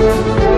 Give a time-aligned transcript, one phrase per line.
[0.00, 0.49] tenemos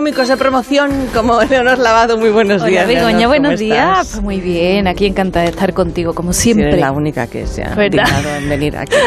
[0.00, 2.16] cómicos de promoción como Leonor Lavado.
[2.16, 2.86] Muy buenos días.
[2.86, 4.08] Hola, Begoña, buenos días.
[4.12, 6.74] Pues muy bien, aquí encantada de estar contigo, como siempre.
[6.78, 8.96] la única que se ha dignado en venir aquí.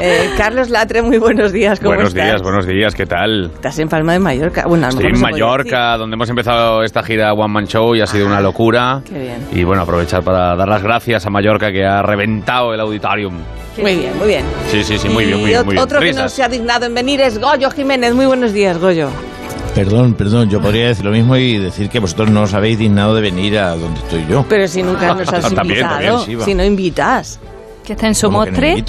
[0.00, 1.78] Eh, Carlos Latre, muy buenos días.
[1.78, 3.50] ¿cómo buenos días, buenos días, ¿qué tal?
[3.54, 4.66] Estás en Palma de Mallorca.
[4.66, 8.26] Bueno, Estoy en Mallorca, donde hemos empezado esta gira One Man Show y ha sido
[8.26, 9.02] una locura.
[9.08, 9.46] Qué bien.
[9.52, 13.34] Y bueno, aprovechar para dar las gracias a Mallorca que ha reventado el auditorium.
[13.78, 14.44] Muy bien, muy bien.
[14.70, 15.78] Sí, sí, sí, muy bien, muy bien.
[15.78, 18.14] Otro que no se ha dignado en venir es Goyo Jiménez.
[18.14, 19.10] Muy buenos días, Goyo.
[19.74, 23.14] Perdón, perdón, yo podría decir lo mismo y decir que vosotros no os habéis dignado
[23.14, 24.44] de venir a donde estoy yo.
[24.48, 27.40] Pero si nunca nos has invitado, si no invitas.
[27.84, 28.82] Que está en Somostre.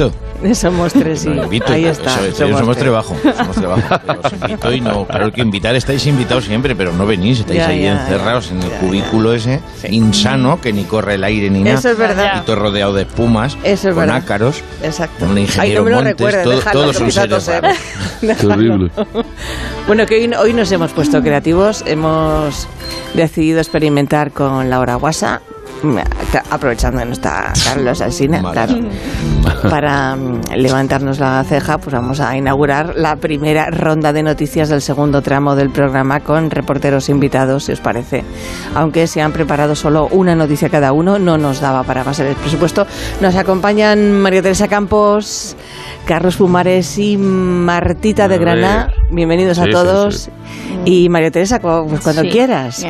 [0.54, 1.30] Somostre, sí.
[1.30, 2.26] invito, Ahí está.
[2.26, 3.16] Eso, Somostre bajo.
[3.38, 3.82] Somostre bajo.
[4.24, 5.06] Os invito y no.
[5.06, 7.40] Claro que invitar estáis invitados siempre, pero no venís.
[7.40, 11.80] Estáis ahí encerrados en el cubículo ese insano que ni corre el aire ni nada.
[11.80, 12.42] Eso es verdad.
[12.42, 13.58] Y todo rodeado de espumas.
[13.64, 14.18] Eso es con verdad.
[14.18, 14.62] ácaros.
[14.84, 15.26] Exacto.
[15.26, 16.44] Un ingeniero Ay, no me Montes.
[16.44, 17.50] Todo, todos son seres
[18.20, 18.92] Terrible.
[19.88, 21.84] Bueno, que hoy, hoy nos hemos puesto creativos.
[21.86, 22.68] Hemos
[23.14, 25.42] decidido experimentar con la hora guasa
[26.50, 28.76] aprovechando que no está Carlos Alsina, claro,
[29.70, 34.82] para mm, levantarnos la ceja, pues vamos a inaugurar la primera ronda de noticias del
[34.82, 38.24] segundo tramo del programa con reporteros invitados, si os parece.
[38.74, 42.36] Aunque se han preparado solo una noticia cada uno, no nos daba para más el
[42.36, 42.86] presupuesto.
[43.22, 45.56] Nos acompañan María Teresa Campos,
[46.06, 48.95] Carlos Pumares y Martita de Granada.
[49.12, 50.30] Bienvenidos a todos.
[50.84, 52.86] Y María Teresa, cuando quieras.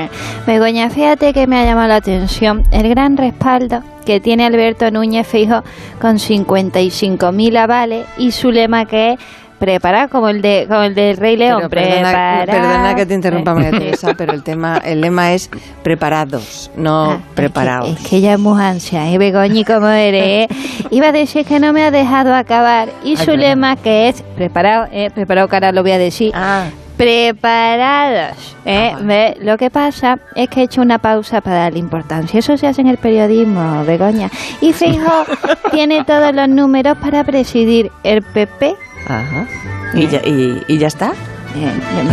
[0.47, 5.27] Begoña, fíjate que me ha llamado la atención el gran respaldo que tiene Alberto Núñez
[5.27, 5.63] Fijo
[5.99, 9.19] con 55.000 avales y su lema que es
[9.59, 13.71] preparar como el de como el del Rey León perdona, perdona, que te interrumpa María
[13.71, 15.49] Teresa pero el tema el lema es
[15.83, 19.17] preparados no ah, preparados es que, ella es muy ansia ¿eh?
[19.17, 20.47] Begoñi como eres
[20.91, 24.88] iba a decir que no me ha dejado acabar y su lema que es preparado
[24.91, 26.65] eh, preparado cara lo voy a decir ah
[26.97, 28.55] preparados.
[28.65, 28.94] ¿eh?
[28.94, 32.39] Ah, Lo que pasa es que he hecho una pausa para darle importancia.
[32.39, 34.29] Eso se hace en el periodismo, Begoña.
[34.61, 35.25] Y Fijo
[35.71, 38.75] tiene todos los números para presidir el PP.
[39.07, 39.47] Ajá.
[39.93, 41.13] ¿Y ya, y, ya está?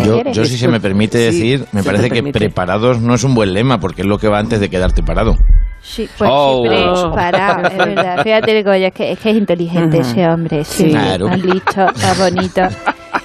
[0.04, 3.53] Yo, yo, si se me permite decir, me parece que preparados no es un buen
[3.53, 5.36] lema porque es lo que va antes de quedarte parado.
[5.82, 6.62] Sí, pues oh.
[6.62, 8.22] preparado, es verdad.
[8.22, 11.28] Fíjate, Goya, es que, es que es inteligente ese hombre, sí, claro.
[11.34, 12.62] listo, está bonito.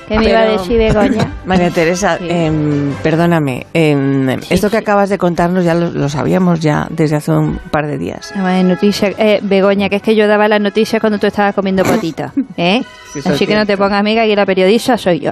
[0.08, 1.34] ¿Qué me iba a decir Begoña?
[1.46, 7.18] María Teresa, em, perdóname, em, esto que acabas de contarnos ya lo, sabíamos ya desde
[7.18, 8.34] hace un par de días.
[8.36, 12.24] noticia, eh, Begoña, que es que yo daba las noticias cuando tú estabas comiendo potito,
[12.58, 12.82] ¿eh?
[13.26, 15.32] Así que no te pongas amiga, que la periodista soy yo.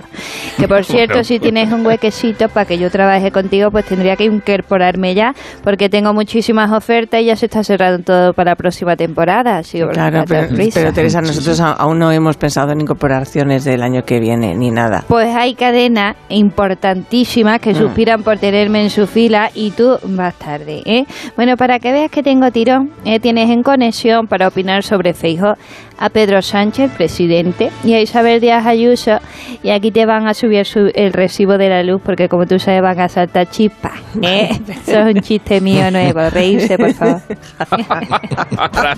[0.58, 4.26] Que por cierto, si tienes un huequecito para que yo trabaje contigo, pues tendría que
[4.26, 8.96] incorporarme ya, porque tengo muchísimas ofertas y ya se está cerrando todo para la próxima
[8.96, 9.62] temporada.
[9.92, 14.72] claro, pero, Teresa, nosotros aún no hemos pensado en incorporaciones del año que viene, ni
[14.72, 15.04] nada.
[15.08, 17.76] Pues hay cadenas importantísimas que mm.
[17.76, 20.82] suspiran por tenerme en su fila y tú vas tarde.
[20.86, 21.06] ¿eh?
[21.36, 23.20] Bueno, para que veas que tengo tirón, ¿eh?
[23.20, 25.56] tienes en conexión para opinar sobre Feijo
[25.98, 29.20] a Pedro Sánchez, presidente, y a Isabel Díaz Ayuso,
[29.62, 30.66] y aquí te van a subir
[30.96, 33.94] el recibo de la luz porque como tú sabes van a saltar chispas.
[34.22, 34.50] ¿eh?
[34.68, 37.22] Eso es un chiste mío nuevo, reírse por favor.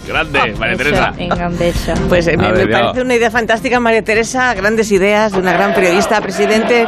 [0.08, 1.14] Grande, María Teresa.
[1.18, 1.94] Venga, un beso.
[2.08, 6.86] Pues eh, me, parece una idea fantástica, María Teresa, grandes ideas, una gran periodista, presidente.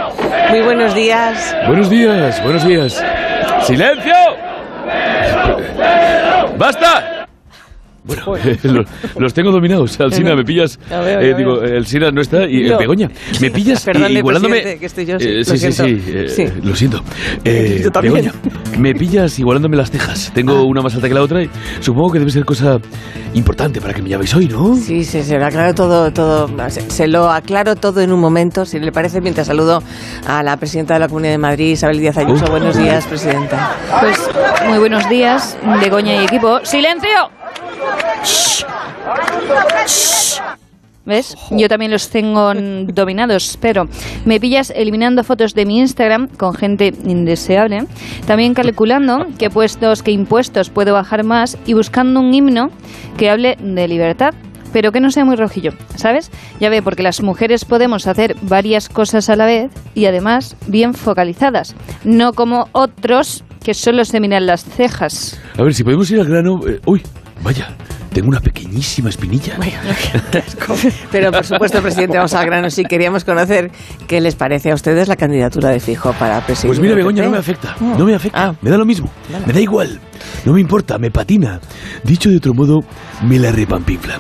[0.50, 1.56] Muy buenos días.
[1.68, 3.04] Buenos días, buenos días.
[3.64, 4.14] ¡Silencio!
[6.58, 7.09] ¡Basta!
[8.10, 8.34] Bueno,
[9.20, 10.00] los, tengo dominados.
[10.00, 10.80] Alcina, me pillas.
[11.20, 12.48] Eh, digo, el Sina no está.
[12.48, 13.10] Y Begoña,
[13.42, 14.78] me pillas igualándome.
[14.78, 17.02] Que estoy yo, sí, sí, sí, sí, Lo siento.
[17.44, 18.32] Eh, Begoña,
[18.78, 20.32] me pillas igualándome las cejas.
[20.34, 20.64] Tengo ah.
[20.64, 21.50] una más alta que la otra y
[21.80, 22.80] supongo que debe ser cosa
[23.34, 24.76] importante para que me llaméis hoy, ¿no?
[24.76, 26.50] Sí, sí, se lo aclaro todo, todo.
[26.70, 29.82] Se, lo aclaro todo en un momento, si le parece, mientras saludo
[30.28, 32.46] a la presidenta de la Comunidad de Madrid, Isabel Díaz Ayuso.
[32.48, 33.76] buenos días, presidenta.
[34.00, 34.18] Pues
[34.68, 36.60] muy buenos días, Begoña y equipo.
[36.64, 37.10] ¡Silencio!
[41.06, 41.36] ¿Ves?
[41.50, 42.54] Yo también los tengo
[42.94, 43.86] dominados, pero
[44.26, 47.86] me pillas eliminando fotos de mi Instagram con gente indeseable,
[48.28, 52.70] también calculando qué puestos, qué impuestos puedo bajar más y buscando un himno
[53.18, 54.36] que hable de libertad,
[54.72, 56.30] pero que no sea muy rojillo, ¿sabes?
[56.60, 60.94] Ya ve, porque las mujeres podemos hacer varias cosas a la vez y además bien
[60.94, 65.40] focalizadas, no como otros que solo se miran las cejas.
[65.58, 66.60] A ver, si podemos ir al grano...
[66.68, 67.02] Eh, uy,
[67.44, 67.76] vaya,
[68.14, 69.58] tengo una pequeñísima espinilla.
[71.12, 72.70] Pero por supuesto, presidente, vamos al grano.
[72.70, 73.72] Sí, queríamos conocer
[74.08, 76.68] qué les parece a ustedes la candidatura de Fijo para presidente.
[76.68, 77.76] Pues mira, Begoña, no me afecta.
[77.80, 78.48] No me afecta.
[78.48, 78.56] Ah.
[78.62, 79.10] Me da lo mismo.
[79.46, 80.00] Me da igual.
[80.46, 81.60] No me importa, me patina.
[82.04, 82.80] Dicho de otro modo,
[83.24, 84.18] me la repampinfla.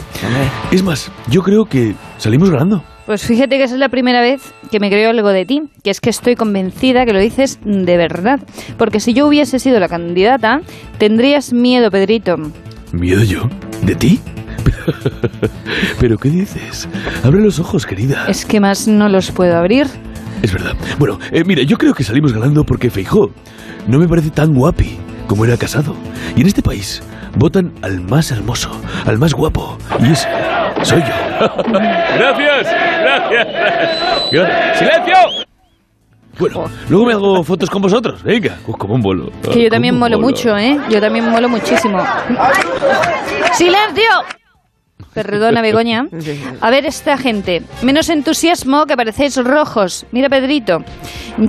[0.71, 2.83] Es más, yo creo que salimos ganando.
[3.06, 5.89] Pues fíjate que esa es la primera vez que me creo algo de ti, que
[5.89, 8.39] es que estoy convencida que lo dices de verdad.
[8.77, 10.62] Porque si yo hubiese sido la candidata,
[11.00, 12.36] tendrías miedo, Pedrito.
[12.91, 13.47] ¿Miedo yo?
[13.83, 14.19] ¿De ti?
[16.00, 16.88] ¿Pero qué dices?
[17.24, 18.25] Abre los ojos, querida.
[18.27, 19.88] Es que más no los puedo abrir.
[20.41, 20.74] Es verdad.
[20.97, 23.31] Bueno, eh, mira, yo creo que salimos ganando porque Feijó
[23.88, 24.97] no me parece tan guapi
[25.27, 25.95] como era casado.
[26.36, 27.03] Y en este país
[27.38, 28.71] votan al más hermoso,
[29.06, 29.77] al más guapo.
[30.00, 30.27] Y ese
[30.83, 31.07] soy yo.
[31.71, 32.68] gracias,
[33.01, 34.77] gracias.
[34.77, 35.38] ¡Silencio!
[36.39, 38.24] Bueno, luego me hago fotos con vosotros.
[38.24, 39.30] Venga, pues como un bolo.
[39.51, 40.80] Que yo también molo mucho, ¿eh?
[40.89, 42.01] Yo también molo muchísimo.
[43.53, 44.03] ¡Silencio!
[45.13, 46.07] Perdona, Begoña.
[46.62, 47.63] A ver, esta gente.
[47.81, 50.06] Menos entusiasmo que parecéis rojos.
[50.12, 50.83] Mira, Pedrito.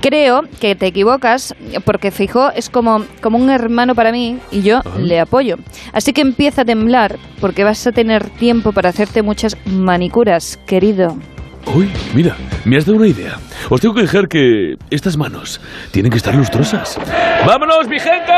[0.00, 1.54] Creo que te equivocas
[1.84, 5.56] porque Fijo es como, como un hermano para mí y yo le apoyo.
[5.92, 11.16] Así que empieza a temblar porque vas a tener tiempo para hacerte muchas manicuras, querido.
[11.66, 13.38] Uy, mira, me has dado una idea.
[13.68, 15.60] Os tengo que dejar que estas manos
[15.92, 16.98] tienen que estar lustrosas.
[17.46, 18.32] ¡Vámonos, mi gente!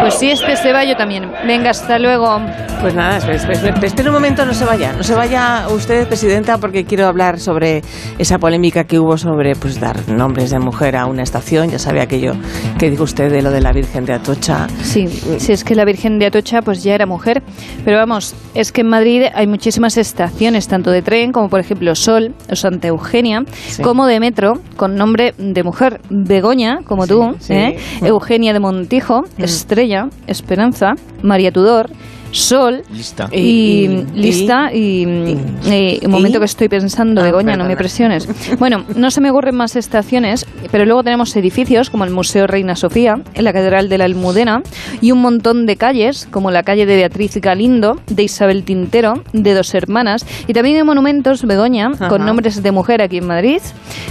[0.00, 1.30] Pues si este se va, yo también.
[1.46, 2.40] Venga, hasta luego.
[2.80, 4.92] Pues nada, espera, un momento, no se vaya.
[4.94, 7.82] No se vaya usted, Presidenta, porque quiero hablar sobre
[8.18, 11.70] esa polémica que hubo sobre pues dar nombres de mujer a una estación.
[11.70, 12.32] Ya sabe aquello
[12.78, 14.66] que dijo usted de lo de la Virgen de Atocha.
[14.82, 17.42] Sí, si es que la Virgen de Atocha pues ya era mujer.
[17.84, 20.29] Pero vamos, es que en Madrid hay muchísimas estaciones,
[20.68, 23.44] tanto de tren como por ejemplo Sol o Santa Eugenia,
[23.82, 26.00] como de metro, con nombre de mujer.
[26.10, 27.78] Begoña, como tú, ¿eh?
[28.02, 29.42] Eugenia de Montijo, mm.
[29.42, 31.90] Estrella, Esperanza, María Tudor.
[32.32, 33.28] Sol lista.
[33.32, 38.28] y, lista y, un momento que estoy pensando, ah, Begoña, no me presiones.
[38.58, 42.76] Bueno, no se me ocurren más estaciones, pero luego tenemos edificios como el Museo Reina
[42.76, 44.62] Sofía, la Catedral de la Almudena
[45.00, 49.54] y un montón de calles como la calle de Beatriz Galindo, de Isabel Tintero, de
[49.54, 53.60] Dos Hermanas y también hay monumentos, Begoña, con nombres de mujer aquí en Madrid,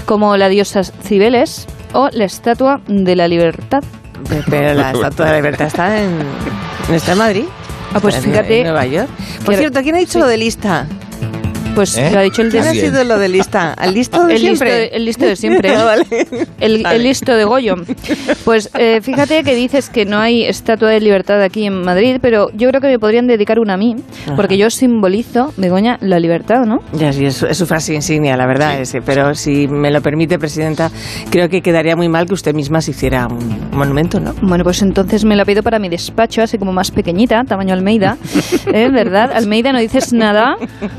[0.05, 3.83] como la diosa Cibeles o la Estatua de la Libertad.
[4.49, 6.11] Pero la Estatua de la Libertad está en,
[6.93, 7.45] está en Madrid.
[7.93, 8.63] Ah, pues fíjate.
[8.63, 9.09] Nueva York.
[9.45, 10.87] Por cierto, ¿quién ha dicho lo de lista?
[11.79, 12.11] Pues ¿Eh?
[12.11, 12.59] lo ha dicho el de...
[12.59, 13.73] ¿Quién ha sido lo de lista?
[13.81, 14.87] ¿El listo de siempre?
[14.97, 15.73] el listo de siempre.
[15.73, 15.95] Ah,
[16.59, 17.75] el, listo de Goyo.
[18.43, 22.49] Pues eh, fíjate que dices que no hay estatua de libertad aquí en Madrid, pero
[22.53, 23.95] yo creo que me podrían dedicar una a mí,
[24.35, 26.79] porque yo simbolizo, Begoña, la libertad, ¿no?
[26.91, 28.81] Ya, sí, es, su frase insignia, la verdad.
[28.81, 30.91] Ese, pero si me lo permite, Presidenta,
[31.29, 34.33] creo que quedaría muy mal que usted misma se hiciera un monumento, ¿no?
[34.41, 38.17] Bueno, pues entonces me la pido para mi despacho, así como más pequeñita, tamaño Almeida.
[38.73, 38.89] ¿Eh?
[38.91, 39.31] ¿Verdad?
[39.33, 40.57] Almeida, ¿no dices nada?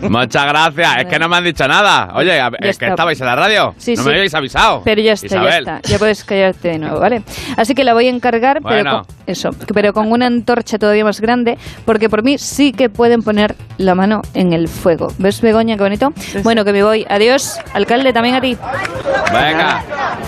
[0.08, 2.12] Muchas gracias es que no me han dicho nada.
[2.14, 3.74] Oye, es que estabais en la radio.
[3.96, 4.82] no me habéis avisado.
[4.84, 5.80] Pero ya está, ya está.
[5.82, 7.22] Ya puedes callarte de nuevo, ¿vale?
[7.56, 11.20] Así que la voy a encargar, pero con, eso, pero con una antorcha todavía más
[11.20, 15.12] grande, porque por mí sí que pueden poner la mano en el fuego.
[15.18, 16.12] ¿Ves, Begoña, qué bonito?
[16.42, 17.06] Bueno, que me voy.
[17.08, 18.56] Adiós, alcalde, también a ti.
[19.32, 19.82] Venga.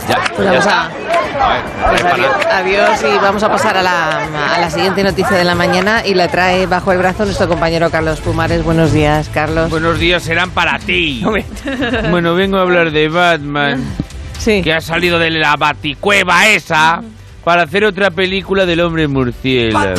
[0.09, 0.91] Ya, pues ya
[1.91, 6.03] pues adiós, y vamos a pasar a la, a la siguiente noticia de la mañana
[6.05, 8.63] y la trae bajo el brazo nuestro compañero Carlos Pumares.
[8.63, 9.71] Buenos días, Carlos.
[9.71, 11.23] Buenos días, serán para ti.
[12.11, 13.85] bueno, vengo a hablar de Batman.
[14.39, 14.63] Sí.
[14.63, 17.03] Que ha salido de la baticueva esa
[17.45, 19.93] para hacer otra película del hombre murciélago.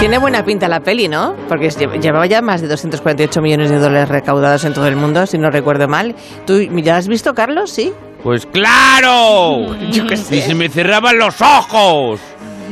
[0.00, 1.36] Tiene buena pinta la peli, ¿no?
[1.46, 5.36] Porque llevaba ya más de 248 millones de dólares recaudados en todo el mundo, si
[5.36, 6.14] no recuerdo mal.
[6.46, 7.70] ¿Tú ya has visto, Carlos?
[7.70, 7.92] Sí.
[8.22, 9.76] Pues claro.
[9.90, 10.36] Yo qué sé.
[10.36, 12.18] Y se me cerraban los ojos.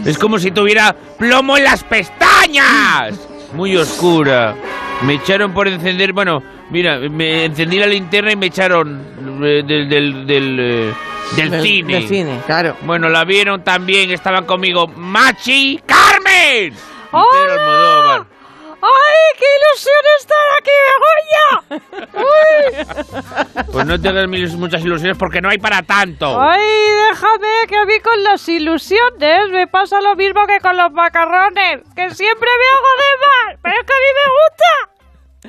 [0.07, 4.55] Es como si tuviera plomo en las pestañas muy oscura.
[5.03, 9.01] Me echaron por encender, bueno, mira, me encendí la linterna y me echaron
[9.45, 10.93] eh, del, del, del, eh,
[11.37, 11.95] del, cine.
[11.95, 12.77] Del cine, claro.
[12.83, 16.75] Bueno, la vieron también, estaban conmigo Machi Carmen.
[17.13, 18.27] ¡Hola!
[18.83, 21.97] ¡Ay, qué ilusión estar aquí, Begoña!
[23.73, 26.41] Pues no tengas muchas ilusiones porque no hay para tanto.
[26.41, 26.69] ¡Ay,
[27.11, 31.83] déjame que a mí con las ilusiones me pasa lo mismo que con los macarrones!
[31.95, 33.59] ¡Que siempre me hago de mal!
[33.63, 34.96] ¡Pero es que a mí me gusta!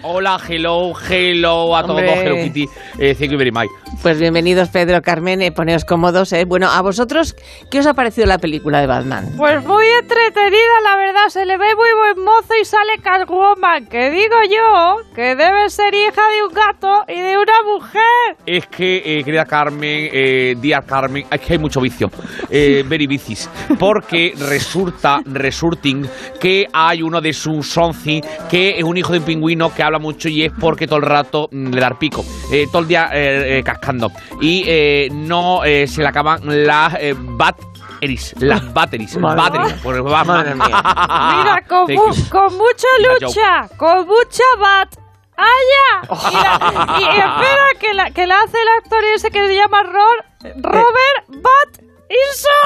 [0.03, 2.21] Hola, hello, hello a todos, Hombre.
[2.21, 2.65] Hello Kitty.
[2.99, 3.67] Eh, thank you very much.
[4.01, 6.31] Pues bienvenidos, Pedro, Carmen, eh, poneos cómodos.
[6.33, 6.45] eh.
[6.45, 7.35] Bueno, a vosotros,
[7.71, 9.33] ¿qué os ha parecido la película de Batman?
[9.37, 11.27] Pues muy entretenida, la verdad.
[11.29, 13.87] Se le ve muy buen mozo y sale Catwoman.
[13.87, 18.37] Que digo yo que debe ser hija de un gato y de una mujer.
[18.45, 22.09] Es que, eh, querida Carmen, eh, dear Carmen, es que hay mucho vicio.
[22.49, 23.49] Eh, very vicis.
[23.79, 26.07] Porque resulta, resulting,
[26.39, 29.99] que hay uno de sus once que es un hijo de un pingüino que habla
[29.99, 32.23] mucho y es porque todo el rato mm, le da el pico.
[32.51, 34.11] Eh, todo el día eh, eh, cascando.
[34.41, 38.35] Y eh, no eh, se le acaban las eh, batteries.
[38.39, 39.17] Las batteries.
[39.17, 39.73] Madre batteries.
[39.73, 39.79] mía.
[39.83, 40.37] Por Batman.
[40.37, 40.67] Madre mía.
[41.43, 42.87] Mira, con, mu- con mucha
[43.19, 44.95] lucha, con mucha bat.
[45.39, 46.29] ¡Allá!
[46.31, 49.83] Y, la- y espera, que la, que la hace el actor ese que se llama
[49.83, 51.83] Robert Bat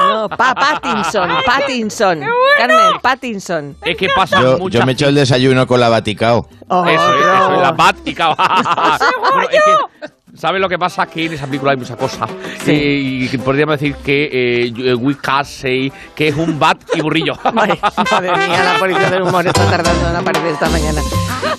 [0.00, 2.20] No, pa Pattinson, Pattinson.
[2.20, 2.34] qué bueno.
[2.58, 3.76] Carmen, Pattinson.
[3.82, 6.48] Es que pasa Yo, yo me echo el desayuno con la Vaticao.
[6.68, 7.34] Oh, Eso es, no.
[7.34, 8.34] eso es, la bat y cao.
[8.36, 10.08] Bueno, es que,
[10.42, 11.06] ¿Sabes lo que pasa?
[11.06, 12.28] Que en esa película hay muchas cosas.
[12.64, 12.72] Sí.
[12.72, 17.34] Eh, y podríamos decir que eh, We Can't Say que es un bat y burrillo.
[17.44, 17.78] Ay,
[18.10, 21.00] madre mía, la policía del humor está tardando en aparecer esta mañana.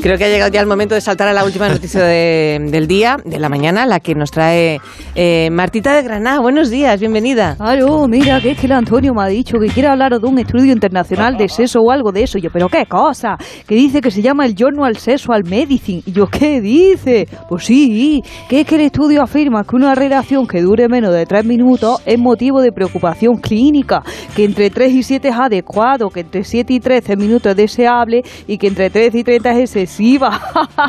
[0.02, 2.88] Creo que ha llegado ya el momento de saltar a la última noticia de- del
[2.88, 4.82] día, de la mañana, la que nos trae
[5.16, 6.42] eh, Martita de Granada.
[6.42, 7.56] Buenos días, bienvenida.
[7.56, 10.40] Claro, mira, que es que el Antonio me ha dicho que quiere hablar de un
[10.40, 12.38] estudio internacional de sexo o algo de eso.
[12.38, 13.38] Y yo, ¿pero qué cosa?
[13.66, 16.04] Que dice que se llama el Journal Sexual Medicine.
[16.06, 17.30] Y yo, ¿qué dice?
[17.48, 21.25] Pues sí, que es que el estudio afirma que una relación que dure menos de
[21.25, 24.01] 3 minutos es motivo de preocupación clínica,
[24.36, 28.24] que entre 3 y 7 es adecuado, que entre 7 y 13 minutos es deseable
[28.48, 30.42] y que entre 13 y 30 es excesiva.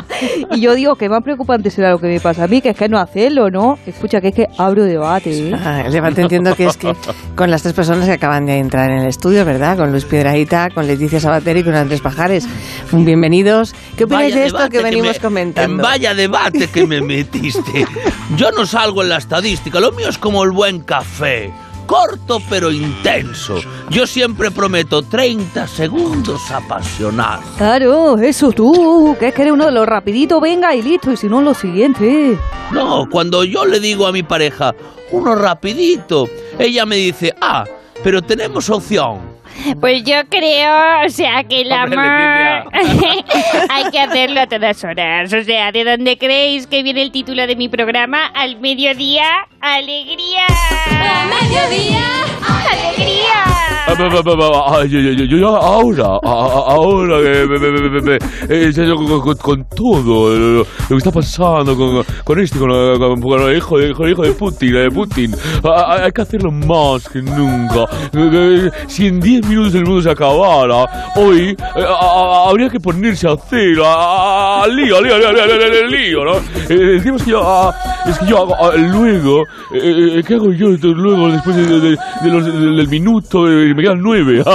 [0.51, 2.77] y yo digo que más preocupante será lo que me pasa a mí, que es
[2.77, 3.77] que no hacerlo, ¿no?
[3.85, 5.51] Escucha, que es que abro debate, ¿eh?
[5.65, 6.93] Ah, el debate entiendo que es que
[7.35, 9.77] con las tres personas que acaban de entrar en el estudio, ¿verdad?
[9.77, 12.47] Con Luis Piedrahita, con Leticia Sabater y con Andrés Pajares.
[12.91, 13.73] Bienvenidos.
[13.97, 15.83] ¿Qué opináis Vaya de esto que venimos me- comentando?
[15.83, 17.74] Vaya debate que me metiste.
[18.35, 21.53] Yo no salgo en la estadística, lo mío es como el buen café.
[21.85, 23.59] Corto pero intenso.
[23.91, 27.45] Yo siempre prometo 30 segundos apasionados.
[27.57, 31.17] Claro, eso tú, que es que eres uno de los rapiditos, venga y listo, y
[31.17, 32.39] si no, lo siguiente.
[32.71, 34.73] No, cuando yo le digo a mi pareja,
[35.11, 36.27] uno rapidito,
[36.57, 37.65] ella me dice, ah,
[38.03, 39.34] pero tenemos opción.
[39.79, 42.71] Pues yo creo, o sea, que el Hombre, amor
[43.69, 45.33] hay que hacerlo a todas horas.
[45.33, 48.27] O sea, ¿de dónde creéis que viene el título de mi programa?
[48.27, 49.25] Al mediodía,
[49.73, 50.45] alegría.
[50.91, 52.05] Al mediodía,
[52.69, 53.43] alegría.
[53.87, 57.17] Ah, ba, ba, ba, ba, ah, yo, yo, yo, yo, yo ahora, a- a- ahora
[57.21, 58.17] que me, me, me, me, me-
[58.49, 62.69] eh, yo con, con- con todo lo, lo que está pasando con, con este, con,
[62.69, 66.03] la- con- con el hijo, de- con el hijo de Putin, de Putin, Ah, ah,
[66.05, 67.83] hay que hacerlo más que nunca.
[68.13, 72.69] Eh, eh, Si en 10 minutos el mundo se acabara, hoy eh, a- a- habría
[72.69, 76.35] que ponerse a hacer, a- a- lío, lío, lío, lío, lío, ¿no?
[76.69, 77.71] Eh, decimos que yo, ah,
[78.07, 79.43] es que yo hago, ah, luego,
[79.73, 81.89] eh, eh, ¿qué hago yo luego después de, de-
[82.21, 83.47] de- los- del, minuto?
[83.49, 84.43] eh, me quedan nueve.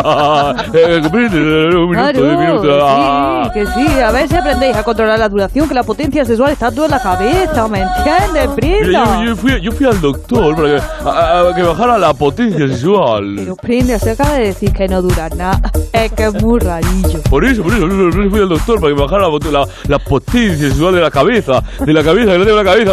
[0.72, 1.74] Eh, ¿comprendes?
[1.74, 2.78] Un minuto, Claro, minuto.
[2.82, 3.42] ah.
[3.44, 4.00] sí, que sí.
[4.00, 6.90] A ver si aprendéis a controlar la duración, que la potencia sexual está toda en
[6.92, 9.18] la cabeza, ¿me entiendes, Mira, prenda?
[9.20, 12.68] yo, yo fui, yo fui al doctor para que, a- a- que bajara la potencia
[12.68, 13.34] sexual.
[13.36, 15.60] Pero prenda, se acaba de decir que no dura nada.
[15.92, 17.20] Es que es muy rarillo.
[17.28, 19.98] Por eso, por eso, por eso fui al doctor para que bajara la, la, la
[19.98, 21.62] potencia sexual de la cabeza.
[21.84, 22.92] De la cabeza, que no tengo la cabeza.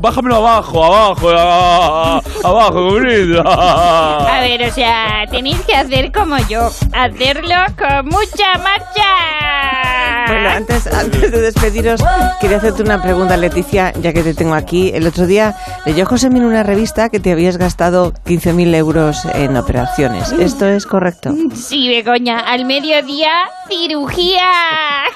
[0.00, 1.47] Bájamelo abajo, abajo, a-
[2.44, 3.42] abajo, comprende.
[3.44, 10.28] A ver, o sea, tenéis que hacer como yo, hacerlo con mucha marcha.
[10.28, 12.04] Bueno, antes, antes de despediros,
[12.40, 14.90] quería hacerte una pregunta, Leticia, ya que te tengo aquí.
[14.94, 15.54] El otro día
[15.86, 20.32] leyó José en una revista que te habías gastado 15.000 euros en operaciones.
[20.32, 21.34] ¿Esto es correcto?
[21.54, 23.32] Sí, Begoña, al mediodía,
[23.68, 24.44] cirugía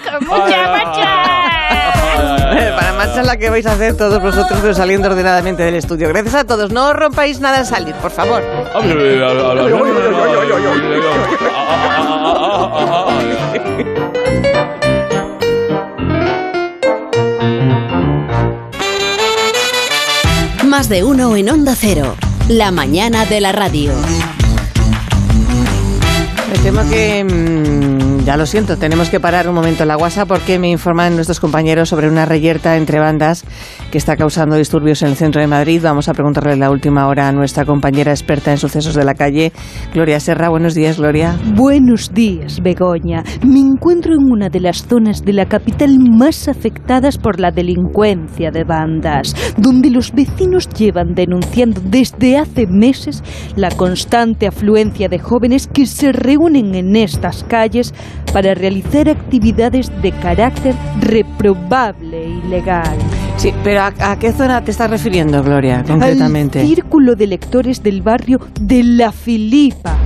[0.03, 2.52] con mucha marcha.
[2.53, 6.09] Para marcha la que vais a hacer todos vosotros, saliendo ordenadamente del estudio.
[6.09, 6.71] Gracias a todos.
[6.71, 8.43] No rompáis nada al salir, por favor.
[20.65, 22.17] Más de uno en Onda Cero.
[22.49, 23.93] La mañana de la radio.
[26.63, 30.71] Temo que, mm, ya lo siento, tenemos que parar un momento la guasa porque me
[30.71, 33.45] informan nuestros compañeros sobre una reyerta entre bandas
[33.93, 35.83] que está causando disturbios en el centro de Madrid.
[35.85, 39.53] Vamos a preguntarle la última hora a nuestra compañera experta en sucesos de la calle,
[39.93, 40.49] Gloria Serra.
[40.49, 41.39] Buenos días, Gloria.
[41.55, 43.23] Buenos días, Begoña.
[43.47, 48.51] Me encuentro en una de las zonas de la capital más afectadas por la delincuencia
[48.51, 53.23] de bandas, donde los vecinos llevan denunciando desde hace meses
[53.57, 57.93] la constante afluencia de jóvenes que se reúnen en estas calles
[58.33, 62.97] para realizar actividades de carácter reprobable e ilegal.
[63.37, 66.61] Sí, pero ¿a, a qué zona te estás refiriendo, Gloria, concretamente?
[66.61, 69.97] Al círculo de lectores del barrio de La Filipa.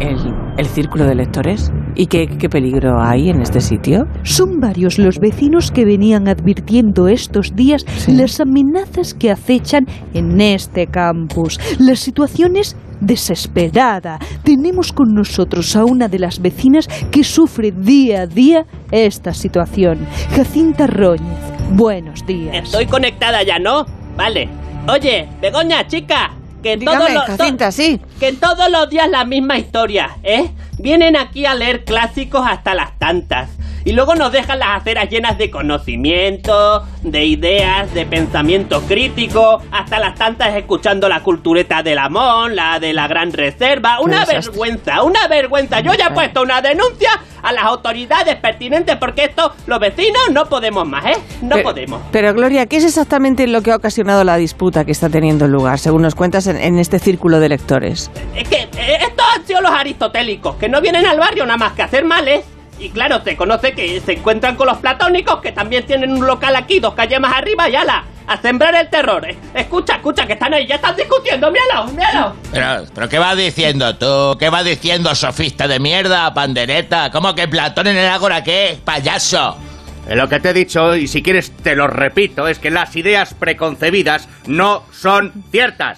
[0.00, 0.16] ¿El,
[0.56, 1.70] el círculo de lectores?
[1.94, 4.06] ¿Y qué, qué peligro hay en este sitio?
[4.22, 9.84] Son varios los vecinos que venían advirtiendo estos días las amenazas que acechan
[10.14, 11.60] en este campus.
[11.78, 14.18] La situación es desesperada.
[14.44, 19.98] Tenemos con nosotros a una de las vecinas que sufre día a día esta situación.
[20.34, 21.51] Jacinta Roñez.
[21.74, 22.54] Buenos días.
[22.66, 23.86] Estoy conectada ya, ¿no?
[24.14, 24.46] Vale.
[24.88, 27.98] Oye, Begoña, chica, que Dígame, todos los Jacinta, sí.
[28.20, 30.50] que todos los días la misma historia, ¿eh?
[30.78, 33.48] Vienen aquí a leer clásicos hasta las tantas.
[33.84, 39.98] Y luego nos dejan las aceras llenas de conocimiento, de ideas, de pensamiento crítico, hasta
[39.98, 44.00] las tantas escuchando la cultureta del Amón, la de la Gran Reserva.
[44.00, 44.50] Una desastre.
[44.50, 45.80] vergüenza, una vergüenza.
[45.80, 47.10] Yo ya he puesto una denuncia
[47.42, 51.16] a las autoridades pertinentes porque esto, los vecinos, no podemos más, ¿eh?
[51.42, 52.00] No podemos.
[52.12, 55.78] Pero Gloria, ¿qué es exactamente lo que ha ocasionado la disputa que está teniendo lugar,
[55.78, 58.10] según nos cuentas en, en este círculo de lectores?
[58.36, 61.72] Es que eh, estos han sido los aristotélicos, que no vienen al barrio nada más
[61.72, 62.44] que a hacer males.
[62.82, 66.56] Y claro, te conoce que se encuentran con los platónicos, que también tienen un local
[66.56, 69.24] aquí, dos calles más arriba, y ala, a sembrar el terror.
[69.24, 72.34] Eh, Escucha, escucha, que están ahí, ya están discutiendo, míralo, míralo.
[72.50, 74.36] Pero, pero ¿qué vas diciendo tú?
[74.36, 77.12] ¿Qué vas diciendo, sofista de mierda, pandereta?
[77.12, 78.80] ¿Cómo que Platón en el ágora qué?
[78.84, 79.56] ¡Payaso!
[80.08, 82.96] Eh, Lo que te he dicho, y si quieres te lo repito, es que las
[82.96, 85.96] ideas preconcebidas no son ciertas.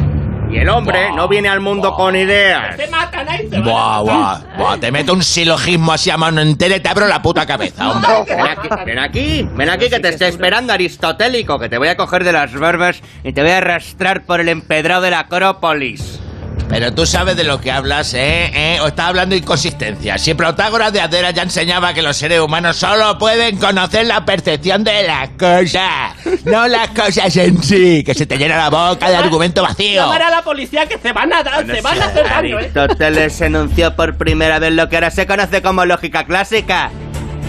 [0.51, 2.77] Y el hombre no viene al mundo con ideas.
[2.77, 3.65] Se matan ahí, van.
[3.65, 7.21] Buah, buah, buah, te meto un silogismo así a mano entera y te abro la
[7.21, 8.11] puta cabeza, hombre.
[8.29, 11.97] Ven aquí, ven aquí, ven aquí que te estoy esperando, aristotélico, que te voy a
[11.97, 16.21] coger de las barbas y te voy a arrastrar por el empedrado de la Acrópolis.
[16.69, 18.51] Pero tú sabes de lo que hablas, ¿eh?
[18.55, 18.79] ¿Eh?
[18.81, 20.19] O estás hablando de inconsistencia.
[20.19, 24.83] Si Protágoras de Adera ya enseñaba que los seres humanos solo pueden conocer la percepción
[24.83, 29.17] de las cosas, no las cosas en sí, que se te llena la boca de
[29.17, 30.03] argumento vacío.
[30.03, 32.63] Llamar a la policía que se van a dar, se van a hacer daño, ¿eh?
[32.65, 36.91] Aristóteles enunció por primera vez lo que ahora se conoce como lógica clásica.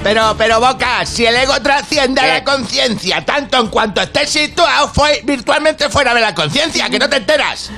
[0.04, 4.88] Pero, pero Boca, si el ego trasciende a la conciencia, tanto en cuanto estés situado
[4.90, 7.72] fue virtualmente fuera de la conciencia, que no te enteras.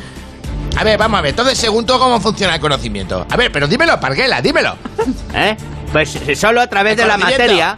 [0.77, 3.25] A ver, vamos a ver, entonces según tú cómo funciona el conocimiento.
[3.29, 4.75] A ver, pero dímelo, Parguela, dímelo.
[5.33, 5.55] ¿Eh?
[5.91, 7.77] Pues eh, solo a través ¿El de la materia.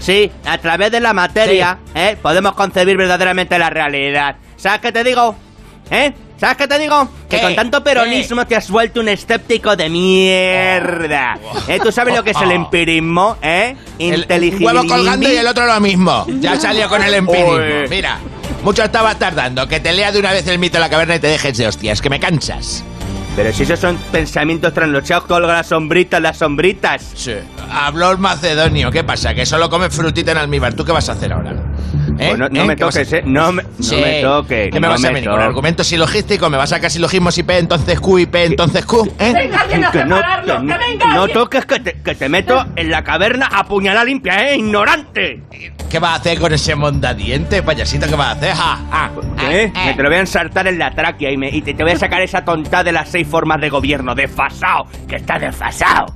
[0.00, 2.16] Sí, a través de la materia, ¿eh?
[2.22, 4.36] Podemos concebir verdaderamente la realidad.
[4.56, 5.34] ¿Sabes qué te digo?
[5.90, 6.12] ¿Eh?
[6.38, 7.08] ¿Sabes qué te digo?
[7.28, 7.42] Que ¿Qué?
[7.42, 11.36] con tanto peronismo te has vuelto un escéptico de mierda.
[11.66, 11.80] ¿Eh?
[11.82, 13.36] ¿Tú sabes lo que es el empirismo?
[13.42, 13.74] ¿Eh?
[13.98, 14.66] El- Inteligible.
[14.68, 16.24] Un huevo colgando y el otro lo mismo.
[16.28, 17.56] Ya salió con el empirismo.
[17.90, 18.18] Mira,
[18.62, 19.66] mucho estabas tardando.
[19.68, 21.66] Que te lea de una vez el mito de la caverna y te dejes de
[21.66, 22.84] hostias, que me cansas.
[23.36, 27.12] Pero si esos son pensamientos trasnochados, colga las sombritas, las sombritas.
[27.14, 27.34] Sí.
[27.70, 28.90] Habló el macedonio.
[28.90, 29.32] ¿Qué pasa?
[29.32, 30.74] Que solo comes frutita en almíbar.
[30.74, 31.54] ¿Tú qué vas a hacer ahora?
[32.18, 32.26] ¿Eh?
[32.28, 32.64] Pues no, no ¿Eh?
[32.66, 33.12] me ¿Qué toques?
[33.12, 33.22] ¿eh?
[33.24, 33.96] No me, no Sí.
[33.96, 34.70] me toques.
[34.70, 35.24] ¿Qué me no vas a venir?
[35.24, 35.46] ¿Con toques.
[35.48, 36.50] argumentos silogísticos?
[36.50, 39.12] ¿Me vas a sacar silogismos y P entonces Q y P entonces Q?
[39.18, 39.32] ¿Eh?
[39.32, 42.14] Venga alguien a Que no, separarlo, que que no- venga no toques que te, que
[42.14, 44.56] te meto en la caverna a puñalada limpia, ¿eh?
[44.56, 45.42] ¡Ignorante!
[45.88, 48.06] ¿Qué vas a hacer con ese mondadiente, payasito?
[48.06, 48.54] ¿Qué vas a hacer?
[48.54, 49.10] Ja, ja,
[49.50, 49.64] ¿Eh?
[49.64, 51.82] eh, Me te lo voy a ensartar en la tráquea y, me, y te, te
[51.82, 54.14] voy a sacar esa tonta de las seis formas de gobierno.
[54.14, 54.86] ¡Desfasado!
[55.08, 56.14] ¡Que está desfasado!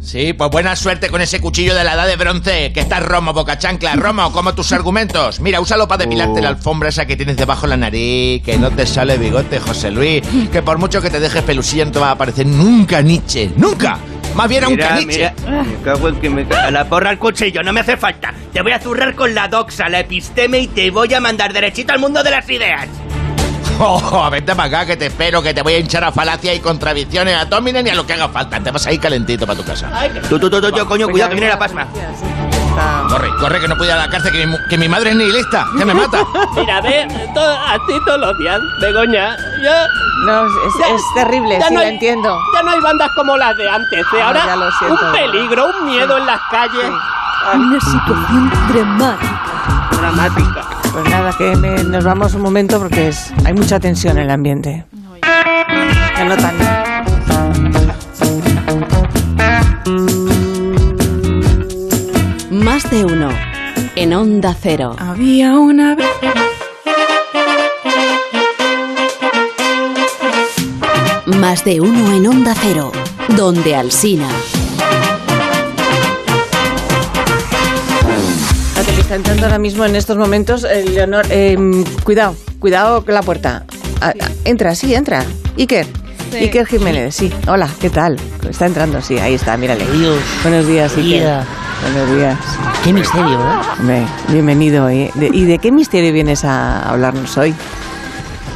[0.00, 3.32] Sí, pues buena suerte con ese cuchillo de la edad de bronce, que está romo,
[3.34, 3.94] boca chancla.
[3.94, 5.40] Romo, como tus argumentos.
[5.40, 6.42] Mira, úsalo para depilarte Oh.
[6.42, 9.90] la alfombra esa que tienes debajo de la nariz, que no te sale bigote, José
[9.90, 10.22] Luis.
[10.50, 13.50] Que por mucho que te dejes pelusilla no te va a aparecer nunca Nietzsche.
[13.56, 13.98] ¡Nunca!
[14.34, 15.32] Más bien a un caniche.
[15.46, 15.62] mira.
[15.64, 18.32] Me cago en que me a la porra al cuchillo, no me hace falta.
[18.52, 21.92] Te voy a zurrar con la doxa, la episteme y te voy a mandar derechito
[21.92, 22.86] al mundo de las ideas.
[23.80, 26.60] Oh, vete para acá que te espero, que te voy a hinchar a falacia y
[26.60, 28.58] contradicciones a Tominen y a lo que haga falta.
[28.60, 29.88] Te vas a ir calentito para tu casa.
[29.94, 31.86] Ay, que- Tú, tú, tú, tú, yo, coño, cuidado que viene la pasma.
[33.08, 35.10] Corre, corre, que no puedo ir a la cárcel, que mi, mu- que mi madre
[35.10, 36.24] es nihilista, que me mata.
[36.56, 39.36] Mira, ve, to- así todos los días, Begoña.
[39.62, 39.86] Ya,
[40.26, 42.38] No, es, Ya- es terrible, ya sí, no lo hay- entiendo.
[42.54, 44.18] ya no hay bandas como las de antes, ¿eh?
[44.22, 46.90] Ah, Ahora lo siento, un peligro, un miedo en las calles.
[47.54, 49.88] Una situación dramática.
[49.92, 50.67] Dramática.
[50.92, 54.30] Pues nada, que me- nos vamos un momento porque es, hay mucha tensión en el
[54.30, 54.84] ambiente.
[56.16, 56.68] Se nota, ¿no?
[62.50, 63.30] Más de uno.
[63.96, 64.94] En Onda Cero.
[64.98, 66.06] Había una vez.
[71.26, 72.92] Más de uno en Onda Cero.
[73.36, 74.28] Donde Alsina.
[79.08, 81.24] Está entrando ahora mismo en estos momentos, eh, Leonor.
[81.30, 81.56] eh,
[82.04, 83.64] cuidado, cuidado con la puerta.
[84.02, 84.12] Ah,
[84.44, 85.24] entra, sí, entra.
[85.58, 85.86] Iker.
[86.30, 86.36] Sí.
[86.36, 87.32] Iker Jiménez, sí.
[87.46, 88.16] Hola, ¿qué tal?
[88.48, 89.84] Está entrando, sí, ahí está, mírale.
[89.84, 90.18] Adiós.
[90.42, 91.40] Buenos días, Iker.
[91.82, 92.38] Buenos días.
[92.84, 93.62] Qué misterio, ¿verdad?
[93.78, 94.88] Hombre, bienvenido.
[94.90, 95.10] ¿eh?
[95.14, 97.54] De- ¿Y de qué misterio vienes a hablarnos hoy?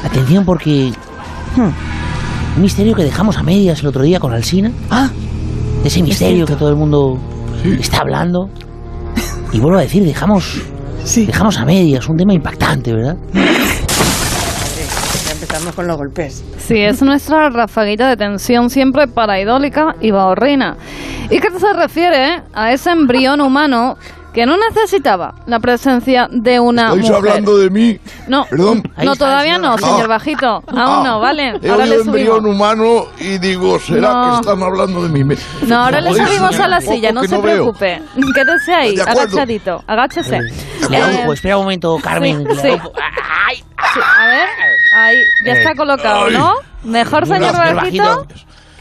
[0.05, 0.93] Atención porque...
[1.57, 1.71] Hmm.
[2.57, 4.71] Un misterio que dejamos a medias el otro día con Alsina.
[4.91, 5.09] Ah,
[5.83, 7.19] De ese misterio que todo el mundo
[7.81, 8.51] está hablando.
[9.53, 10.63] Y vuelvo a decir, dejamos...
[11.17, 13.17] Dejamos a medias, un tema impactante, ¿verdad?
[13.35, 16.45] Ya empezamos con los golpes.
[16.59, 20.77] Sí, es nuestra rafaguita de tensión siempre paraidólica y bahorrina.
[21.29, 23.97] ¿Y qué se refiere a ese embrión humano
[24.33, 27.17] que no necesitaba la presencia de una ¿Estáis mujer?
[27.17, 27.99] hablando de mí?
[28.29, 28.83] No, Perdón.
[29.03, 30.63] no, todavía no, señor Bajito.
[30.69, 31.59] Aún no, ¿vale?
[31.63, 32.55] He Ahora le oído embrión subimos.
[32.57, 34.31] humano y digo, ¿será No.
[34.31, 35.25] que están hablando de mí?
[35.25, 37.43] Me- No, ahora le subimos a la un silla, no se veo.
[37.43, 38.03] preocupe.
[38.35, 39.85] Quédese ahí, agachadito.
[39.87, 40.41] Agáchese.
[40.91, 42.39] Le Eh, hago- espera un momento, Carmen.
[42.39, 42.69] sí, le sí.
[42.69, 44.49] a ver,
[44.97, 46.55] ahí, ya está colocado, ¿no?
[46.85, 48.27] Mejor, señor Señor Bajito.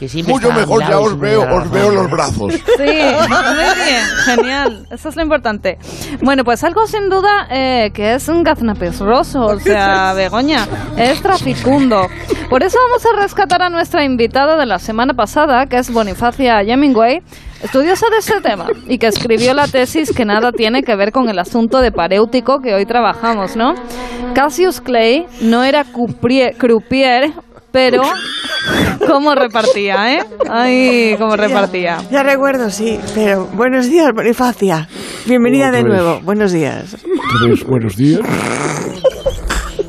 [0.02, 2.52] Que siempre Mucho mejor, ya os veo, os veo los brazos.
[2.54, 4.86] Sí, muy bien, genial.
[4.90, 5.78] Eso es lo importante.
[6.20, 12.08] Bueno, pues algo sin duda eh, que es un gaznapesroso, o sea, Begoña, es traficundo.
[12.50, 16.62] Por eso vamos a rescatar a nuestra invitada de la semana pasada, que es Bonifacia
[16.62, 17.20] Hemingway,
[17.62, 21.28] estudiosa de ese tema y que escribió la tesis que nada tiene que ver con
[21.28, 23.74] el asunto de paréutico que hoy trabajamos, ¿no?
[24.34, 27.30] Cassius Clay no era cuprie- croupier,
[27.72, 28.02] pero
[29.06, 30.24] cómo repartía, ¿eh?
[30.48, 31.98] Ay, cómo repartía.
[32.10, 34.88] Ya recuerdo, sí, pero buenos días, Bonifacia.
[35.26, 35.86] Bienvenida de vez.
[35.86, 36.20] nuevo.
[36.20, 36.96] Buenos días.
[37.66, 38.20] Buenos días.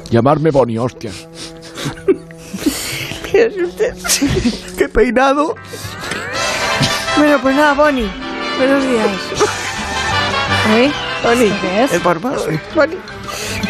[0.10, 1.28] Llamarme Bonnie, hostias.
[3.32, 3.96] ¿Qué es usted?
[4.78, 5.56] ¿Qué peinado?
[7.18, 8.10] Bueno, pues nada, Bonnie.
[8.58, 9.08] Buenos días.
[11.24, 11.52] Bonnie.
[11.62, 11.94] ¿Qué es?
[11.94, 12.20] El por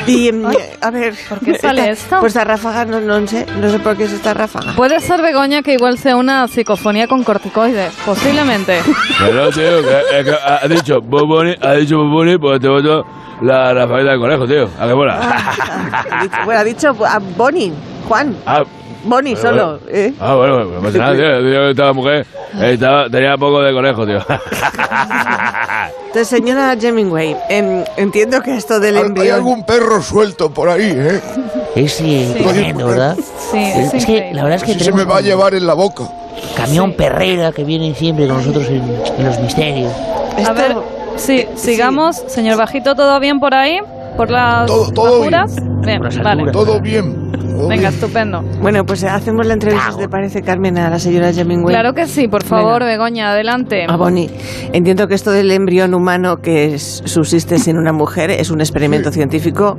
[0.08, 0.44] Y, em,
[0.82, 1.14] a ver...
[1.30, 2.20] ¿Por qué sale esto?
[2.20, 4.74] Pues esta ráfaga, no, no sé, no sé por qué es esta ráfaga.
[4.76, 8.82] Puede ser, Begoña, que igual sea una psicofonía con corticoides, posiblemente.
[9.20, 13.06] Pero, tío, que, es que ha ha dicho Boboni, ha dicho Boboni, pues te voto
[13.42, 14.70] la Rafaela del conejo, tío.
[14.80, 15.20] ¿A qué mola?
[16.12, 17.74] Ha dicho- bueno, ha dicho a Bonnie,
[18.08, 18.36] Juan.
[18.46, 18.64] Ah,
[19.04, 20.14] Bonnie bueno, solo, ¿eh?
[20.20, 21.44] Ah, bueno, pues no pasa nada, tío.
[21.44, 22.26] Digo que Esta mujer
[22.62, 24.20] estaba, tenía poco de conejo, tío.
[26.08, 29.36] Entonces, señora Hemingway, em, entiendo que esto del Hay embrión...
[29.36, 31.22] algún perro suelto por ahí, ¿eh?
[31.76, 33.18] Es eh, tremendo, ¿verdad?
[33.52, 35.74] Sí, es, Es que la verdad es que se me va a llevar en la
[35.74, 36.04] boca.
[36.56, 38.84] camión perrera que viene siempre con nosotros en,
[39.18, 39.92] en los misterios.
[40.48, 40.76] A ver,
[41.18, 42.24] sí, sigamos.
[42.28, 43.80] Señor Bajito, ¿todo bien por ahí?
[44.16, 45.56] ¿Por las Todo- todo alturas?
[45.84, 46.44] Bien, Por las vale.
[46.44, 46.54] alturas.
[46.54, 47.32] Todo bien.
[47.32, 47.94] todo Venga, bien.
[47.94, 48.42] estupendo.
[48.62, 51.74] Bueno, pues hacemos la entrevista, si ¿te parece, Carmen, a la señora Hemingway?
[51.74, 52.86] Claro que sí, por favor, Venga.
[52.94, 53.86] Begoña, adelante.
[53.88, 54.30] Ah, Bonnie,
[54.74, 59.12] entiendo que esto del embrión humano que es- subsiste sin una mujer es un experimento
[59.12, 59.78] científico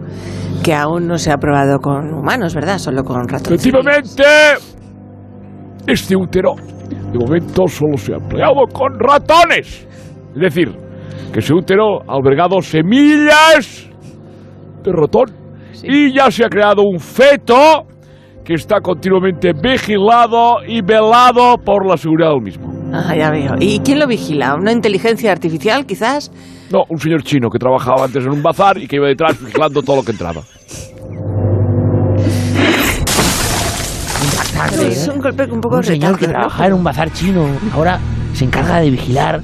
[0.62, 2.78] que aún no se ha probado con humanos, ¿verdad?
[2.78, 3.60] Solo con ratones.
[3.66, 4.22] Efectivamente,
[5.86, 6.54] este útero
[7.12, 9.86] de momento solo se ha empleado con ratones.
[10.34, 10.74] Es decir,
[11.32, 13.90] que ese útero ha albergado semillas
[14.84, 15.26] de ratón
[15.82, 17.86] y ya se ha creado un feto
[18.44, 22.72] que está continuamente vigilado y velado por la seguridad del mismo.
[22.92, 23.54] Ah, ya veo.
[23.58, 24.54] ¿Y quién lo vigila?
[24.54, 26.30] ¿Una inteligencia artificial, quizás?
[26.70, 29.82] No, un señor chino que trabajaba antes en un bazar y que iba detrás vigilando
[29.82, 30.42] todo lo que entraba.
[34.72, 35.14] Es ¿verdad?
[35.16, 37.98] un golpe un poco Un señor que trabajaba en un bazar chino ahora
[38.34, 39.42] se encarga de vigilar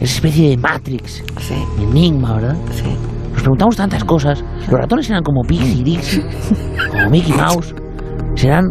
[0.00, 2.56] esa especie de Matrix, Sí, enigma, ¿verdad?
[2.72, 2.96] sí.
[3.40, 4.44] Nos preguntamos tantas cosas.
[4.70, 6.22] Los ratones eran como Pixie Dixie,
[6.90, 7.74] como Mickey Mouse.
[8.34, 8.70] Serán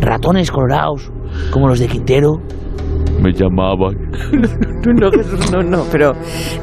[0.00, 1.08] ratones colorados,
[1.52, 2.40] como los de Quintero.
[3.22, 3.94] Me llamaban.
[4.84, 6.14] No, no, Jesús, no, no, pero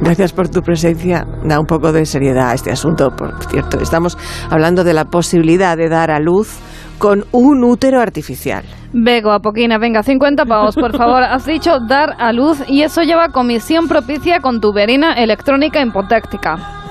[0.01, 1.25] gracias por tu presencia.
[1.45, 3.79] Da un poco de seriedad a este asunto, por cierto.
[3.79, 4.17] Estamos
[4.49, 6.59] hablando de la posibilidad de dar a luz
[6.97, 8.65] con un útero artificial.
[8.91, 11.23] Bego, Apoquina, venga, 50 pavos, por favor.
[11.29, 16.84] Has dicho dar a luz y eso lleva comisión propicia con tuberina electrónica hipotéctica.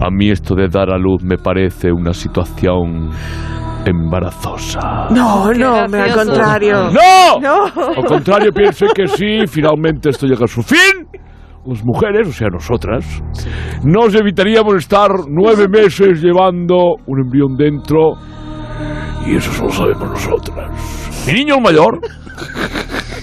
[0.00, 3.10] A mí esto de dar a luz me parece una situación
[3.84, 5.08] embarazosa.
[5.10, 6.90] No, no, me al contrario.
[6.90, 7.40] ¡No!
[7.40, 7.64] No.
[7.64, 11.06] Al contrario, piense que sí, finalmente esto llega a su fin.
[11.66, 13.04] Las mujeres, o sea, nosotras,
[13.84, 18.14] nos evitaríamos estar nueve meses llevando un embrión dentro.
[19.26, 20.70] Y eso solo sabemos nosotras.
[21.26, 22.00] Mi niño el mayor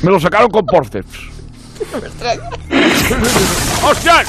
[0.04, 1.37] me lo sacaron con porceps.
[3.84, 4.28] ¡Hostias!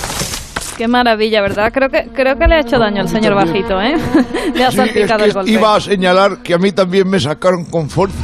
[0.76, 1.72] Qué maravilla, ¿verdad?
[1.72, 3.96] Creo que, creo que le ha hecho daño al señor Bajito, ¿eh?
[4.54, 5.50] le ha Sí, es salpicado que el golpe.
[5.50, 8.22] iba a señalar que a mí también me sacaron con forceps.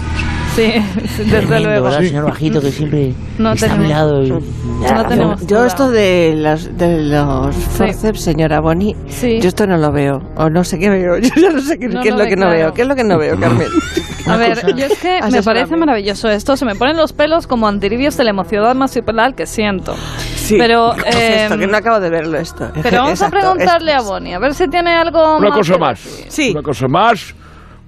[0.55, 1.85] Sí, sí, desde Tremendo, luego.
[1.87, 4.29] ¿verdad, señor Bajito, que siempre No está a mi tenemos- lado y...
[4.31, 5.67] No tenemos Yo duda.
[5.67, 9.41] esto de los, de los forceps, señora Boni, Sí.
[9.41, 10.23] yo esto no lo veo.
[10.37, 11.19] O no sé qué veo.
[11.23, 12.51] Yo ya no sé qué, No qué es lo que no claro.
[12.57, 12.73] veo.
[12.75, 13.69] ¿Qué es lo que no veo, Carmen?
[14.27, 15.43] A ver, yo es que me Asesórame.
[15.67, 16.57] parece maravilloso esto.
[16.57, 19.95] Se me ponen los pelos como antiribios de la emoción marsupial que siento.
[20.37, 20.57] Sí.
[20.59, 21.59] Pero, ¿Qué es eh, esto?
[21.59, 22.71] Que no acabo de verlo esto.
[22.83, 25.49] pero vamos a Exacto, preguntarle a esto es- Bonnie, a ver si tiene algo Una
[25.51, 26.05] más cosa más.
[26.25, 26.53] decir.
[26.53, 27.35] Una cosa más.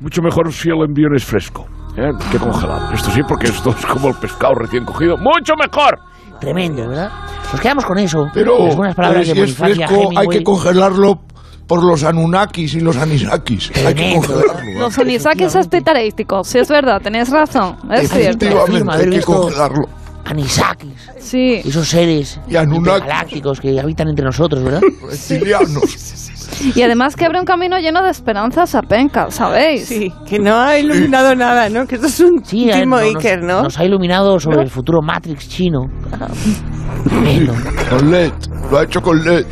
[0.01, 1.67] Mucho mejor si el envío es fresco.
[1.97, 2.13] ¿Eh?
[2.31, 2.93] Que congelado.
[2.93, 5.17] Esto sí, porque esto es como el pescado recién cogido.
[5.17, 5.99] ¡Mucho mejor!
[6.41, 7.11] Tremendo, ¿verdad?
[7.53, 8.29] Nos quedamos con eso.
[8.35, 11.21] Pero Las buenas palabras de si es fresco, hay que congelarlo
[11.67, 13.73] por los Anunnakis y los Anisakis.
[13.85, 14.61] Hay que congelarlo.
[14.61, 14.79] ¿eh?
[14.79, 18.47] Los anisakis es pitarístico, sí es verdad, tenéis razón, es cierto.
[18.47, 19.89] Efectivamente, hay que congelarlo.
[20.25, 21.11] Anisakis.
[21.21, 21.63] Sí.
[21.65, 24.81] Esos seres galácticos que habitan entre nosotros, ¿verdad?
[25.09, 26.26] Reptilianos.
[26.75, 29.87] Y además que abre un camino lleno de esperanzas a penca, ¿sabéis?
[29.87, 31.87] Sí, que no ha iluminado nada, ¿no?
[31.87, 33.63] Que esto es un Sí, eh, Timo no- Iker, nos, ¿no?
[33.65, 35.87] nos ha iluminado sobre el futuro Matrix chino.
[37.09, 37.55] Tremendo.
[37.91, 38.33] Con LED.
[38.71, 39.47] Lo ha hecho con LED.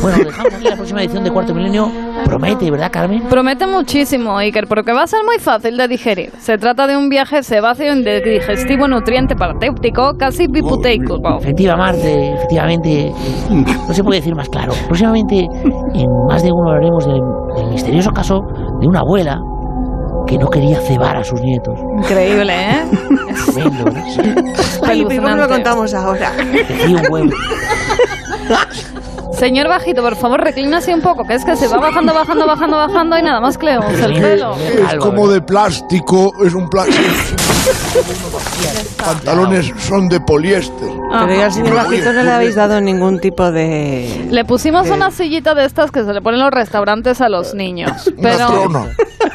[0.00, 1.90] Bueno, dejamos aquí la próxima edición de Cuarto Milenio.
[2.24, 3.22] Promete, ¿verdad, Carmen?
[3.28, 6.30] Promete muchísimo, Iker, porque va a ser muy fácil de digerir.
[6.38, 11.18] Se trata de un viaje sebáceo de digestivo nutriente partéutico, casi biputeico.
[11.40, 13.12] Efectivamente, efectivamente.
[13.50, 14.72] No se puede decir más claro.
[14.86, 15.46] Próximamente,
[15.94, 17.20] en más de uno hablaremos del,
[17.56, 18.40] del misterioso caso
[18.80, 19.40] de una abuela
[20.26, 21.78] que no quería cebar a sus nietos.
[21.96, 22.84] Increíble, ¿eh?
[23.52, 24.04] Tremendo, ¿verdad?
[24.86, 26.32] Ay, ¿y ¿cómo lo contamos ahora?
[26.52, 27.30] Decía un huevo.
[29.38, 32.76] Señor Bajito, por favor, reclínase un poco, que es que se va bajando, bajando, bajando,
[32.76, 34.56] bajando y nada más que le vemos el pelo.
[34.56, 36.98] Es como de plástico, es un plástico.
[38.98, 40.88] Pantalones son de poliéster.
[41.10, 44.26] Pero ya al señor Bajito no le habéis dado ningún tipo de...
[44.30, 47.54] Le pusimos una sillita de estas que se le ponen en los restaurantes a los
[47.54, 48.06] niños.
[48.16, 48.86] Una Pero trona.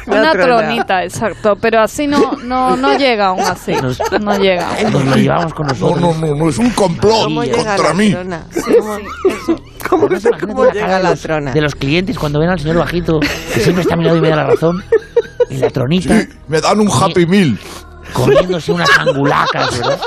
[0.06, 0.58] Una Una trona.
[0.58, 1.56] tronita, exacto.
[1.56, 3.72] Pero así no, no, no llega aún así.
[3.72, 4.68] Nos- No llega.
[4.90, 6.00] Nos lo llevamos con No, nosotros.
[6.00, 8.14] no, no, no, es un complot ¿Cómo llega contra mí.
[8.14, 8.98] ¿Cómo,
[9.88, 11.52] cómo, Además, imagínate cómo la llega de la los, trona?
[11.52, 14.20] de los clientes cuando ven al señor Bajito, que siempre está a mi lado y
[14.20, 14.82] me da la razón,
[15.50, 17.58] en la tronita, Sí, me dan un Happy Meal.
[18.12, 20.00] comiéndose unas angulacas, ¿verdad?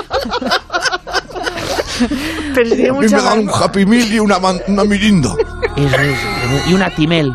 [2.54, 3.50] Pero A mí mucha me dan un.
[3.50, 5.34] Happy Meal y una, man- una mirinda.
[5.76, 6.18] Eso es,
[6.68, 7.32] y una timel.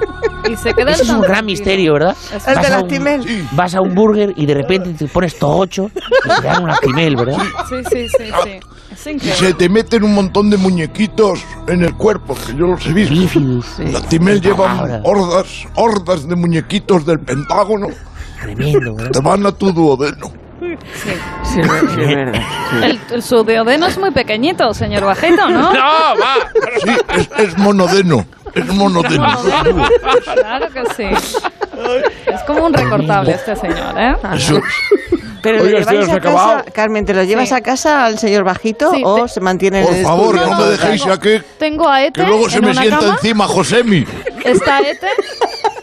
[0.50, 2.16] Y se queda Ese es un gran misterio, ¿verdad?
[2.34, 3.24] ¿El de Vas a la un- Timel?
[3.24, 3.48] Sí.
[3.52, 5.90] Vas a un burger y de repente te pones tocho
[6.26, 7.38] y te dan una timel, ¿verdad?
[7.70, 8.60] Sí, sí, sí, sí.
[9.06, 12.94] Y se te meten un montón de muñequitos en el cuerpo, que yo los he
[12.94, 13.14] visto.
[13.14, 13.66] Bífidos.
[13.80, 17.88] La Timel lleva hordas, hordas de muñequitos del Pentágono.
[18.42, 19.12] Tremendo, ¿verdad?
[19.12, 20.32] Te van a tu duodeno.
[20.60, 21.12] Sí,
[21.44, 22.34] sí, verdad.
[22.82, 25.74] El, el- su deodeno es muy pequeñito, señor Bajito, ¿no?
[25.74, 26.36] No, va.
[26.84, 28.26] Sí, es, es monodeno.
[28.56, 29.26] Es monodeno.
[30.34, 31.34] Claro que sí.
[32.28, 34.16] Es como un recortable este señor, ¿eh?
[34.36, 34.52] Es.
[35.42, 36.66] Pero lo Oiga, lleváis ¿esto ya a se ha casa, acabado?
[36.74, 37.56] Carmen, ¿te lo llevas Sí.
[37.56, 40.56] a casa al señor Bajito Sí, o te- se mantiene en Por el favor, estudio?
[40.56, 43.14] no me dejéis aquí, Tengo a Ete que luego se en me una sienta cama,
[43.16, 44.06] encima Josemi.
[44.46, 45.08] está Ete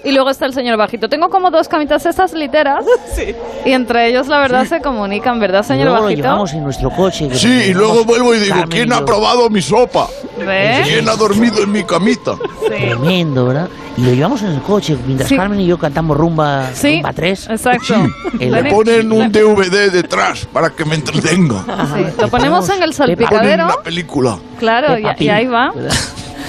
[0.05, 1.09] y luego está el señor Bajito.
[1.09, 2.85] Tengo como dos camitas estas literas
[3.65, 6.23] y entre ellos la verdad se comunican, ¿verdad, señor Luego lo Bajito?
[6.23, 7.29] llevamos en nuestro coche.
[7.35, 10.07] Sí, y luego vuelvo y digo, Carmen ¿quién ha probado mi sopa?
[10.39, 10.89] ¿Ves?
[10.89, 12.35] ¿Quién ha dormido en mi camita?
[12.35, 12.67] Sí.
[12.69, 13.69] Tremendo, ¿verdad?
[13.97, 15.37] Y lo llevamos en el coche mientras Sí.
[15.37, 17.49] Carmen y yo cantamos rumba, Sí, rumba 3.
[17.51, 17.95] exacto.
[18.39, 21.63] El- Le ponen un DVD detrás para que me entretenga.
[21.95, 24.39] Sí, Lo ponemos en el Ponen salpicadero, una película.
[24.59, 25.73] claro, y, y ahí va.
[25.75, 25.93] ¿verdad?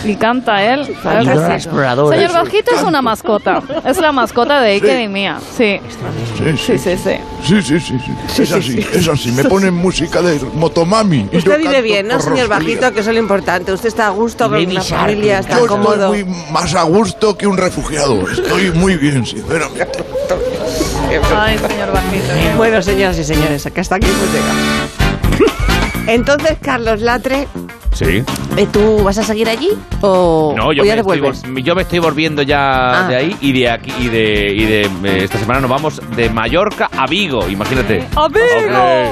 [0.04, 0.96] Y canta él.
[1.04, 1.56] la.
[1.56, 2.18] Exploradora.
[2.18, 3.62] Señor Bajito es una mascota.
[3.86, 5.04] Es la mascota de Iker Sí.
[5.04, 5.38] y mía.
[5.58, 5.80] Sí,
[6.38, 7.16] Sí, sí, sí, sí, sí.
[7.44, 8.42] sí, sí, sí, sí.
[8.42, 9.32] Es así, es así.
[9.32, 11.28] Me ponen música de Motomami.
[11.32, 12.76] y Usted vive bien, ¿no, señor Rosalía.
[12.78, 12.94] Bajito?
[12.94, 13.72] Que eso es lo importante.
[13.74, 14.84] Usted está a gusto con Shark.
[15.08, 16.14] familia, está Yo cómodo.
[16.14, 18.28] estoy muy más a gusto que un refugiado.
[18.30, 19.88] Estoy muy bien, sinceramente.
[21.36, 22.58] Ay, señor Bajito.
[22.58, 25.52] Bueno, señoras y señores, que hasta aquí hemos llegado.
[26.08, 27.48] Entonces, Carlos Latre,
[27.94, 28.24] Sí.
[28.58, 29.70] ¿eh, ¿tú vas a seguir allí
[30.02, 31.44] o, No, yo o ya estoy, devuelves?
[31.44, 33.08] vol- yo me estoy volviendo ya Ah.
[33.10, 36.30] de ahí y de aquí y de, y de eh, esta semana nos vamos de
[36.30, 37.98] Mallorca a Vigo, imagínate.
[38.16, 38.22] ¡Amigo!
[38.24, 38.42] Hombre.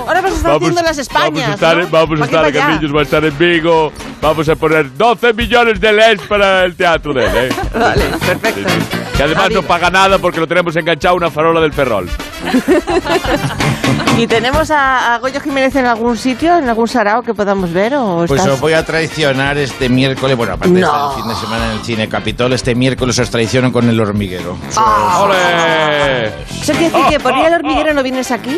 [0.08, 1.88] Ahora vas a estar haciendo las Españas, Vamos a estar, ¿no?
[1.90, 2.54] vamos a estar.
[2.54, 3.92] Carrillos, va a estar en Vigo.
[4.22, 7.50] Vamos a poner 12 millones de LEDs para el teatro de él, ¿eh?
[7.80, 8.70] Vale, perfecto.
[9.20, 12.10] Que además no paga nada porque lo tenemos enganchado a una farola del Ferrol.
[14.18, 17.96] ¿Y tenemos a, a Goyo Jiménez en algún sitio, en algún sarao que podamos ver?
[17.96, 20.88] O Pues estás- os voy a traicionar este miércoles, bueno, aparte de No.
[20.88, 24.00] estar el fin de semana en el Cine Capitol, este miércoles os traiciono con el
[24.00, 24.58] hormiguero.
[24.78, 25.20] Ah.
[25.26, 26.28] ¡Ole!
[26.50, 28.58] ¿Eso quiere decir que por ir al hormiguero no vienes aquí?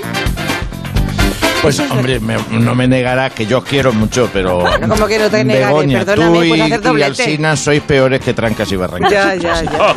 [1.61, 4.61] Pues hombre, me- no me negará que yo os quiero mucho, pero...
[4.61, 7.05] Bueno, como que no te negaré, Begoña, perdóname, tú y, hacer y doblete.
[7.23, 9.11] Alsina sois peores que Trancas y Barrancas.
[9.11, 9.71] Ya, ya, ya.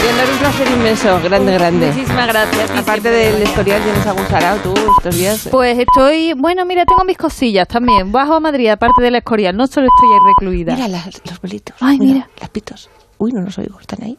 [0.00, 1.86] Leonor, un placer inmenso, grande, grande.
[1.88, 2.70] Muchísimas gracias.
[2.70, 5.48] Aparte del escorial, ¿tienes algún sarao tú estos días?
[5.50, 8.12] Pues estoy, bueno, mira, tengo mis cosillas también.
[8.12, 10.74] Bajo a Madrid, aparte de la escorial, no solo estoy ahí recluida.
[10.76, 11.74] Mira las- los bolitos.
[11.80, 12.28] Ay, mira.
[12.40, 12.88] Las pitos.
[13.18, 14.16] Uy, no los oigo, están ahí.